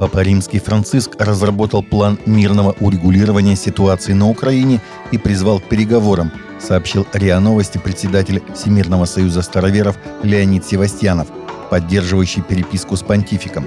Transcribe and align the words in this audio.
Папа 0.00 0.22
Римский 0.22 0.60
Франциск 0.60 1.10
разработал 1.18 1.82
план 1.82 2.18
мирного 2.24 2.74
урегулирования 2.80 3.54
ситуации 3.54 4.14
на 4.14 4.30
Украине 4.30 4.80
и 5.12 5.18
призвал 5.18 5.60
к 5.60 5.64
переговорам, 5.64 6.32
сообщил 6.58 7.06
РИА 7.12 7.38
Новости 7.38 7.76
председатель 7.76 8.42
Всемирного 8.54 9.04
союза 9.04 9.42
староверов 9.42 9.98
Леонид 10.22 10.64
Севастьянов, 10.64 11.28
поддерживающий 11.68 12.40
переписку 12.40 12.96
с 12.96 13.02
понтификом. 13.02 13.66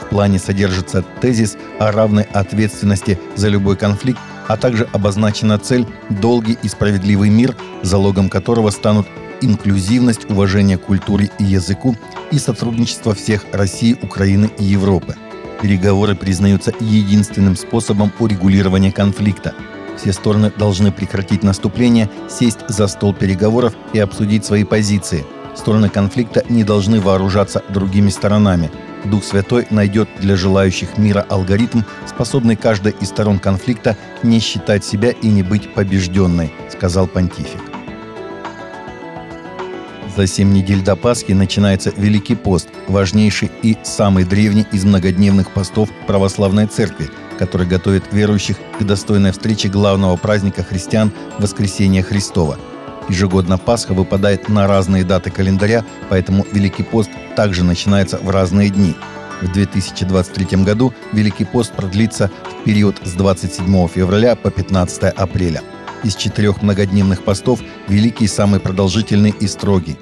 В 0.00 0.08
плане 0.08 0.38
содержится 0.38 1.02
тезис 1.20 1.56
о 1.80 1.90
равной 1.90 2.28
ответственности 2.32 3.18
за 3.34 3.48
любой 3.48 3.76
конфликт, 3.76 4.20
а 4.46 4.56
также 4.56 4.86
обозначена 4.92 5.58
цель 5.58 5.84
«долгий 6.10 6.56
и 6.62 6.68
справедливый 6.68 7.28
мир», 7.28 7.56
залогом 7.82 8.28
которого 8.28 8.70
станут 8.70 9.08
инклюзивность, 9.40 10.30
уважение 10.30 10.78
к 10.78 10.82
культуре 10.82 11.28
и 11.40 11.44
языку 11.44 11.96
и 12.30 12.38
сотрудничество 12.38 13.16
всех 13.16 13.46
России, 13.50 13.98
Украины 14.00 14.48
и 14.60 14.64
Европы. 14.64 15.16
Переговоры 15.62 16.16
признаются 16.16 16.72
единственным 16.80 17.54
способом 17.54 18.12
урегулирования 18.18 18.90
конфликта. 18.90 19.54
Все 19.96 20.12
стороны 20.12 20.50
должны 20.50 20.90
прекратить 20.90 21.44
наступление, 21.44 22.10
сесть 22.28 22.58
за 22.66 22.88
стол 22.88 23.14
переговоров 23.14 23.72
и 23.92 24.00
обсудить 24.00 24.44
свои 24.44 24.64
позиции. 24.64 25.24
Стороны 25.54 25.88
конфликта 25.88 26.44
не 26.48 26.64
должны 26.64 27.00
вооружаться 27.00 27.62
другими 27.68 28.10
сторонами. 28.10 28.72
Дух 29.04 29.22
Святой 29.22 29.68
найдет 29.70 30.08
для 30.18 30.34
желающих 30.34 30.98
мира 30.98 31.24
алгоритм, 31.28 31.82
способный 32.06 32.56
каждой 32.56 32.96
из 33.00 33.08
сторон 33.08 33.38
конфликта 33.38 33.96
не 34.24 34.40
считать 34.40 34.84
себя 34.84 35.10
и 35.10 35.28
не 35.28 35.44
быть 35.44 35.72
побежденной, 35.74 36.52
сказал 36.70 37.06
понтифик. 37.06 37.71
За 40.16 40.26
семь 40.26 40.52
недель 40.52 40.82
до 40.82 40.94
Пасхи 40.94 41.32
начинается 41.32 41.90
Великий 41.96 42.34
пост, 42.34 42.68
важнейший 42.86 43.50
и 43.62 43.78
самый 43.82 44.24
древний 44.24 44.66
из 44.70 44.84
многодневных 44.84 45.52
постов 45.52 45.88
православной 46.06 46.66
церкви, 46.66 47.08
который 47.38 47.66
готовит 47.66 48.04
верующих 48.12 48.58
к 48.78 48.84
достойной 48.84 49.32
встрече 49.32 49.68
главного 49.68 50.16
праздника 50.16 50.62
христиан– 50.62 51.12
Воскресения 51.38 52.02
Христова. 52.02 52.58
Ежегодно 53.08 53.56
Пасха 53.56 53.94
выпадает 53.94 54.50
на 54.50 54.66
разные 54.66 55.02
даты 55.02 55.30
календаря, 55.30 55.82
поэтому 56.10 56.44
Великий 56.52 56.82
пост 56.82 57.10
также 57.34 57.64
начинается 57.64 58.18
в 58.18 58.28
разные 58.28 58.68
дни. 58.68 58.94
В 59.40 59.50
2023 59.50 60.62
году 60.62 60.92
Великий 61.12 61.46
пост 61.46 61.72
продлится 61.72 62.30
в 62.44 62.64
период 62.64 62.96
с 63.02 63.12
27 63.12 63.88
февраля 63.88 64.36
по 64.36 64.50
15 64.50 65.04
апреля– 65.04 65.62
из 66.04 66.16
четырех 66.16 66.62
многодневных 66.62 67.24
постов 67.24 67.60
Великий 67.88 68.26
самый 68.26 68.60
продолжительный 68.60 69.34
и 69.38 69.46
строгий. 69.46 69.96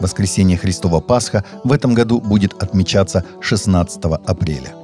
Воскресение 0.00 0.58
Христова 0.58 1.00
Пасха 1.00 1.44
в 1.64 1.72
этом 1.72 1.94
году 1.94 2.20
будет 2.20 2.60
отмечаться 2.62 3.24
16 3.40 4.04
апреля. 4.26 4.74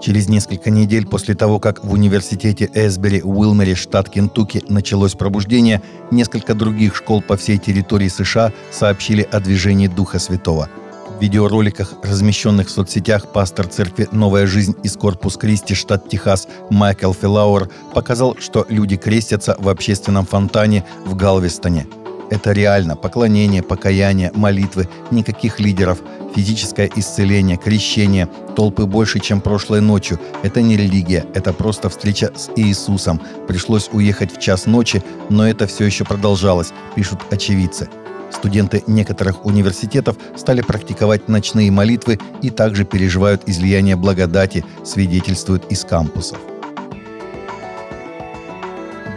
Через 0.00 0.28
несколько 0.28 0.70
недель 0.70 1.06
после 1.06 1.34
того, 1.34 1.58
как 1.58 1.84
в 1.84 1.92
университете 1.92 2.70
Эсбери, 2.72 3.20
Уилмере, 3.22 3.74
штат 3.74 4.08
Кентукки, 4.08 4.64
началось 4.68 5.14
пробуждение, 5.14 5.82
несколько 6.10 6.54
других 6.54 6.96
школ 6.96 7.20
по 7.20 7.36
всей 7.36 7.58
территории 7.58 8.08
США 8.08 8.52
сообщили 8.70 9.28
о 9.30 9.40
движении 9.40 9.88
Духа 9.88 10.18
Святого– 10.18 10.68
в 10.89 10.89
видеороликах, 11.20 11.94
размещенных 12.02 12.68
в 12.68 12.70
соцсетях, 12.70 13.32
пастор 13.32 13.66
церкви 13.66 14.08
«Новая 14.12 14.46
жизнь» 14.46 14.74
из 14.82 14.96
Корпус 14.96 15.36
Кристи, 15.36 15.74
штат 15.74 16.08
Техас, 16.08 16.48
Майкл 16.70 17.12
Филауэр 17.12 17.68
показал, 17.94 18.36
что 18.38 18.66
люди 18.68 18.96
крестятся 18.96 19.56
в 19.58 19.68
общественном 19.68 20.26
фонтане 20.26 20.84
в 21.04 21.14
Галвестоне. 21.14 21.86
Это 22.30 22.52
реально 22.52 22.94
поклонение, 22.96 23.62
покаяние, 23.62 24.30
молитвы, 24.34 24.88
никаких 25.10 25.58
лидеров, 25.58 25.98
физическое 26.34 26.88
исцеление, 26.94 27.56
крещение, 27.56 28.28
толпы 28.54 28.86
больше, 28.86 29.18
чем 29.18 29.40
прошлой 29.40 29.80
ночью. 29.80 30.18
Это 30.44 30.62
не 30.62 30.76
религия, 30.76 31.26
это 31.34 31.52
просто 31.52 31.88
встреча 31.88 32.30
с 32.36 32.48
Иисусом. 32.54 33.20
Пришлось 33.48 33.90
уехать 33.92 34.32
в 34.32 34.40
час 34.40 34.66
ночи, 34.66 35.02
но 35.28 35.46
это 35.46 35.66
все 35.66 35.84
еще 35.84 36.04
продолжалось, 36.04 36.72
пишут 36.94 37.18
очевидцы. 37.30 37.88
Студенты 38.30 38.82
некоторых 38.86 39.44
университетов 39.44 40.16
стали 40.36 40.60
практиковать 40.62 41.28
ночные 41.28 41.70
молитвы 41.70 42.18
и 42.42 42.50
также 42.50 42.84
переживают 42.84 43.42
излияние 43.46 43.96
благодати, 43.96 44.64
свидетельствуют 44.84 45.70
из 45.70 45.84
кампусов. 45.84 46.38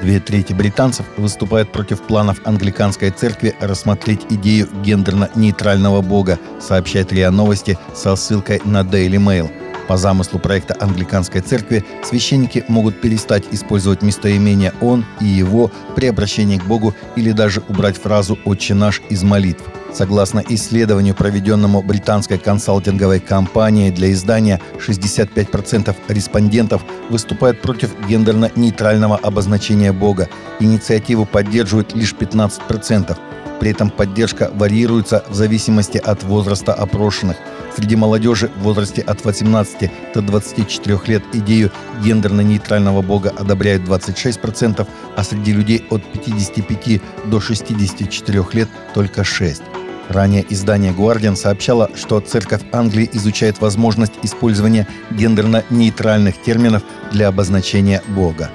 Две 0.02 0.20
трети 0.20 0.52
британцев 0.52 1.06
выступают 1.16 1.72
против 1.72 2.02
планов 2.02 2.42
англиканской 2.44 3.10
церкви 3.12 3.56
рассмотреть 3.62 4.26
идею 4.30 4.68
гендерно-нейтрального 4.84 6.02
бога, 6.02 6.38
сообщает 6.60 7.14
РИА 7.14 7.32
Новости 7.32 7.78
со 7.96 8.18
ссылкой 8.18 8.62
на 8.66 8.82
Daily 8.82 9.18
Mail– 9.18 9.50
по 9.88 9.98
замыслу 9.98 10.40
проекта 10.40 10.76
Англиканской 10.80 11.42
церкви 11.42 11.84
священники 12.04 12.64
могут 12.68 13.02
перестать 13.02 13.44
использовать 13.52 14.02
местоимение 14.02 14.74
«он» 14.82 15.06
и 15.20 15.26
«его» 15.26 15.72
при 15.96 16.08
обращении 16.08 16.58
к 16.58 16.66
Богу 16.66 16.94
или 17.16 17.32
даже 17.32 17.62
убрать 17.68 17.98
фразу 17.98 18.38
«Отче 18.46 18.74
наш» 18.74 19.02
из 19.10 19.24
молитв. 19.24 19.64
Согласно 19.94 20.44
исследованию, 20.50 21.14
проведенному 21.14 21.84
британской 21.84 22.40
консалтинговой 22.40 23.20
компанией 23.20 23.92
для 23.92 24.12
издания, 24.12 24.60
65% 24.80 25.96
респондентов 26.08 26.84
выступают 27.10 27.62
против 27.62 27.92
гендерно-нейтрального 28.08 29.18
обозначения 29.18 29.92
Бога. 29.92 30.30
Инициативу 30.60 31.26
поддерживают 31.26 31.94
лишь 31.94 32.14
15%. 32.14 33.16
При 33.60 33.70
этом 33.70 33.92
поддержка 33.92 34.50
варьируется 34.56 35.24
в 35.30 35.36
зависимости 35.36 35.98
от 36.00 36.24
возраста 36.24 36.74
опрошенных– 36.74 37.38
Среди 37.76 37.96
молодежи 37.96 38.52
в 38.56 38.64
возрасте 38.64 39.02
от 39.02 39.26
18 39.26 39.92
до 40.14 40.22
24 40.22 41.00
лет 41.08 41.24
идею 41.34 41.72
гендерно-нейтрального 42.04 43.02
бога 43.02 43.34
одобряют 43.36 43.84
26%, 43.84 44.88
а 45.16 45.24
среди 45.24 45.54
людей 45.54 45.86
от 45.90 46.04
55 46.12 47.02
до 47.26 47.40
64 47.40 48.46
лет 48.54 48.70
только 48.94 49.22
6%. 49.22 49.62
Ранее 50.10 50.46
издание 50.50 50.92
Guardian 50.92 51.36
сообщало, 51.36 51.90
что 51.96 52.20
Церковь 52.20 52.62
Англии 52.72 53.10
изучает 53.14 53.62
возможность 53.62 54.14
использования 54.22 54.88
гендерно-нейтральных 55.12 56.42
терминов 56.44 56.84
для 57.12 57.30
обозначения 57.30 58.04
Бога. 58.10 58.52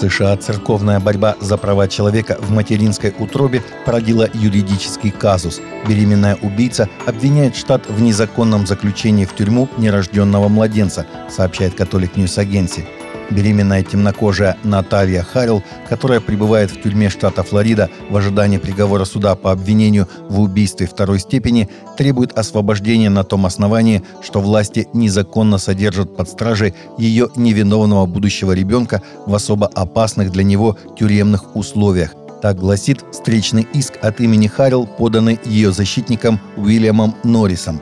США 0.00 0.36
церковная 0.36 0.98
борьба 0.98 1.36
за 1.40 1.56
права 1.58 1.86
человека 1.86 2.38
в 2.40 2.50
материнской 2.50 3.14
утробе 3.18 3.62
породила 3.84 4.28
юридический 4.32 5.10
казус. 5.10 5.60
Беременная 5.86 6.36
убийца 6.40 6.88
обвиняет 7.06 7.54
штат 7.54 7.88
в 7.88 8.00
незаконном 8.00 8.66
заключении 8.66 9.26
в 9.26 9.34
тюрьму 9.34 9.68
нерожденного 9.76 10.48
младенца, 10.48 11.06
сообщает 11.28 11.74
Catholic 11.74 12.16
News 12.16 12.38
Agency. 12.38 12.86
Беременная 13.30 13.82
темнокожая 13.82 14.56
Наталья 14.64 15.22
Харрелл, 15.22 15.62
которая 15.88 16.20
пребывает 16.20 16.70
в 16.70 16.82
тюрьме 16.82 17.08
штата 17.08 17.42
Флорида 17.42 17.88
в 18.08 18.16
ожидании 18.16 18.58
приговора 18.58 19.04
суда 19.04 19.36
по 19.36 19.52
обвинению 19.52 20.08
в 20.28 20.40
убийстве 20.40 20.86
второй 20.86 21.20
степени, 21.20 21.68
требует 21.96 22.36
освобождения 22.36 23.10
на 23.10 23.22
том 23.22 23.46
основании, 23.46 24.02
что 24.22 24.40
власти 24.40 24.88
незаконно 24.92 25.58
содержат 25.58 26.16
под 26.16 26.28
стражей 26.28 26.74
ее 26.98 27.28
невиновного 27.36 28.06
будущего 28.06 28.52
ребенка 28.52 29.02
в 29.26 29.34
особо 29.34 29.68
опасных 29.68 30.32
для 30.32 30.42
него 30.42 30.76
тюремных 30.98 31.54
условиях. 31.54 32.14
Так 32.42 32.58
гласит 32.58 33.04
встречный 33.12 33.66
иск 33.74 33.94
от 34.00 34.20
имени 34.20 34.46
Харрелл, 34.46 34.86
поданный 34.86 35.38
ее 35.44 35.72
защитником 35.72 36.40
Уильямом 36.56 37.14
Норрисом. 37.22 37.80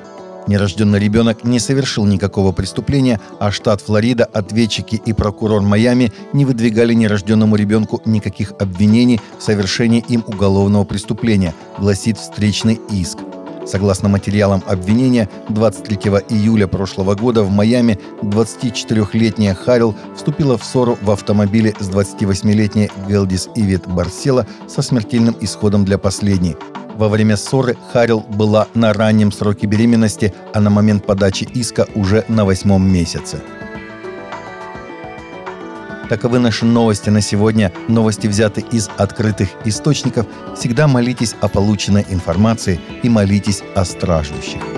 Нерожденный 0.49 0.99
ребенок 0.99 1.45
не 1.45 1.59
совершил 1.59 2.07
никакого 2.07 2.53
преступления, 2.53 3.21
а 3.39 3.51
штат 3.51 3.83
Флорида, 3.83 4.25
ответчики 4.25 4.97
и 4.97 5.13
прокурор 5.13 5.61
Майами 5.61 6.11
не 6.33 6.47
выдвигали 6.47 6.95
нерожденному 6.95 7.55
ребенку 7.55 8.01
никаких 8.07 8.55
обвинений 8.59 9.21
в 9.39 9.43
совершении 9.43 10.03
им 10.09 10.25
уголовного 10.27 10.85
преступления, 10.85 11.55
гласит 11.77 12.17
встречный 12.17 12.81
иск. 12.91 13.19
Согласно 13.67 14.09
материалам 14.09 14.63
обвинения, 14.67 15.29
23 15.51 15.97
июля 16.31 16.67
прошлого 16.67 17.15
года 17.15 17.43
в 17.43 17.51
Майами 17.51 17.99
24-летняя 18.23 19.53
Харрел 19.53 19.95
вступила 20.17 20.57
в 20.57 20.65
ссору 20.65 20.97
в 21.03 21.11
автомобиле 21.11 21.75
с 21.79 21.91
28-летней 21.91 22.91
Гелдис 23.07 23.51
Ивет 23.55 23.87
Барсела 23.87 24.47
со 24.67 24.81
смертельным 24.81 25.37
исходом 25.43 25.85
для 25.85 25.99
последней. 25.99 26.57
Во 26.99 27.09
время 27.09 27.37
ссоры 27.37 27.77
Харил 27.93 28.21
была 28.29 28.67
на 28.75 28.93
раннем 28.93 29.31
сроке 29.31 29.69
беременности, 29.69 30.35
а 30.53 30.59
на 30.61 30.69
момент 30.69 31.07
подачи 31.07 31.45
иска 31.55 31.87
уже 31.95 32.25
на 32.27 32.45
восьмом 32.45 32.93
месяце. 32.93 33.41
Таковы 36.09 36.41
наши 36.41 36.65
новости 36.65 37.09
на 37.09 37.21
сегодня. 37.21 37.73
Новости 37.87 38.27
взяты 38.27 38.65
из 38.73 38.91
открытых 38.97 39.51
источников. 39.65 40.27
Всегда 40.57 40.89
молитесь 40.89 41.37
о 41.41 41.47
полученной 41.47 42.05
информации 42.11 42.81
и 43.05 43.09
молитесь 43.09 43.63
о 43.77 43.85
страждущих. 43.85 44.78